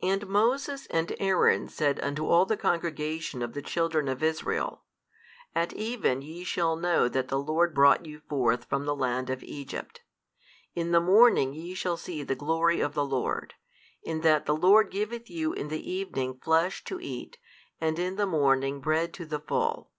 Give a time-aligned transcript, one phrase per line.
[0.00, 4.84] And Moses and Aaron said unto all the congregation of the children of Israel,
[5.54, 9.42] At even ye shall know that the Lord brought you forth from the land of
[9.42, 10.00] Egypt,
[10.74, 13.52] in the morning |368 ye shall see the glory of the Lord,
[14.02, 17.36] in that the Lord giveth you in the evening flesh to eat
[17.78, 19.90] and in the morning bread to the full.